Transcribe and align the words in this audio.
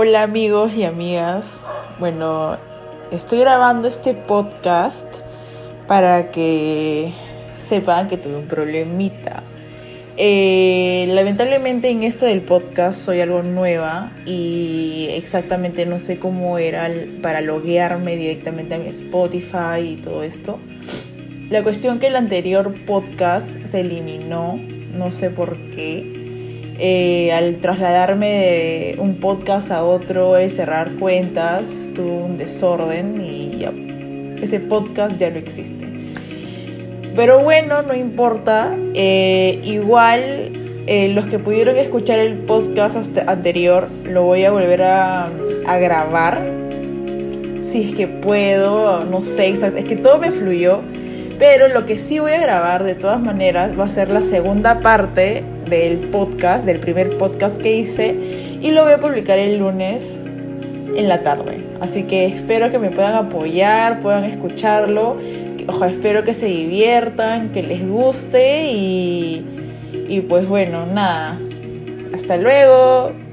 Hola 0.00 0.22
amigos 0.22 0.74
y 0.76 0.84
amigas. 0.84 1.56
Bueno, 1.98 2.56
estoy 3.10 3.40
grabando 3.40 3.88
este 3.88 4.14
podcast 4.14 5.12
para 5.88 6.30
que 6.30 7.12
sepan 7.56 8.06
que 8.06 8.16
tuve 8.16 8.36
un 8.36 8.46
problemita. 8.46 9.42
Eh, 10.16 11.04
lamentablemente 11.08 11.88
en 11.90 12.04
esto 12.04 12.26
del 12.26 12.42
podcast 12.42 13.00
soy 13.00 13.22
algo 13.22 13.42
nueva 13.42 14.12
y 14.24 15.08
exactamente 15.10 15.84
no 15.84 15.98
sé 15.98 16.20
cómo 16.20 16.58
era 16.58 16.88
para 17.20 17.40
loguearme 17.40 18.14
directamente 18.14 18.76
a 18.76 18.78
mi 18.78 18.90
Spotify 18.90 19.80
y 19.80 19.96
todo 19.96 20.22
esto. 20.22 20.60
La 21.50 21.64
cuestión 21.64 21.98
que 21.98 22.06
el 22.06 22.14
anterior 22.14 22.72
podcast 22.86 23.64
se 23.64 23.80
eliminó, 23.80 24.60
no 24.94 25.10
sé 25.10 25.30
por 25.30 25.56
qué 25.72 26.17
eh, 26.78 27.32
al 27.32 27.56
trasladarme 27.56 28.28
de 28.28 28.96
un 28.98 29.16
podcast 29.16 29.70
a 29.72 29.84
otro, 29.84 30.36
es 30.36 30.54
cerrar 30.54 30.92
cuentas, 30.94 31.88
tuvo 31.94 32.24
un 32.24 32.36
desorden 32.36 33.20
y 33.20 33.64
ese 34.40 34.60
podcast 34.60 35.16
ya 35.16 35.30
no 35.30 35.38
existe. 35.38 35.86
Pero 37.16 37.42
bueno, 37.42 37.82
no 37.82 37.94
importa. 37.96 38.76
Eh, 38.94 39.60
igual 39.64 40.84
eh, 40.86 41.08
los 41.08 41.26
que 41.26 41.40
pudieron 41.40 41.76
escuchar 41.76 42.20
el 42.20 42.34
podcast 42.38 43.18
anterior 43.26 43.88
lo 44.04 44.22
voy 44.22 44.44
a 44.44 44.52
volver 44.52 44.82
a, 44.82 45.28
a 45.66 45.78
grabar. 45.78 46.40
Si 47.60 47.82
es 47.82 47.94
que 47.96 48.06
puedo, 48.06 49.04
no 49.04 49.20
sé 49.20 49.48
exacto. 49.48 49.80
Es 49.80 49.84
que 49.84 49.96
todo 49.96 50.18
me 50.18 50.30
fluyó. 50.30 50.82
Pero 51.38 51.68
lo 51.68 51.86
que 51.86 51.98
sí 51.98 52.18
voy 52.18 52.32
a 52.32 52.40
grabar 52.40 52.82
de 52.82 52.94
todas 52.94 53.20
maneras 53.20 53.78
va 53.78 53.84
a 53.84 53.88
ser 53.88 54.10
la 54.10 54.22
segunda 54.22 54.80
parte 54.80 55.44
del 55.68 55.98
podcast, 56.10 56.66
del 56.66 56.80
primer 56.80 57.16
podcast 57.16 57.58
que 57.58 57.76
hice, 57.76 58.58
y 58.60 58.70
lo 58.72 58.82
voy 58.82 58.94
a 58.94 58.98
publicar 58.98 59.38
el 59.38 59.58
lunes 59.58 60.18
en 60.96 61.08
la 61.08 61.22
tarde. 61.22 61.64
Así 61.80 62.02
que 62.04 62.26
espero 62.26 62.70
que 62.70 62.78
me 62.78 62.90
puedan 62.90 63.14
apoyar, 63.14 64.00
puedan 64.00 64.24
escucharlo. 64.24 65.16
Ojalá 65.68 65.92
espero 65.92 66.24
que 66.24 66.34
se 66.34 66.46
diviertan, 66.46 67.52
que 67.52 67.62
les 67.62 67.86
guste 67.86 68.72
y, 68.72 69.46
y 70.08 70.20
pues 70.22 70.48
bueno, 70.48 70.86
nada. 70.86 71.38
Hasta 72.12 72.36
luego. 72.36 73.27